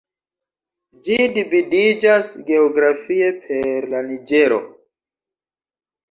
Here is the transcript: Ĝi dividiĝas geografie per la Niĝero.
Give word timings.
Ĝi 1.07 1.17
dividiĝas 1.33 2.29
geografie 2.47 3.27
per 3.43 3.87
la 3.91 4.01
Niĝero. 4.07 4.57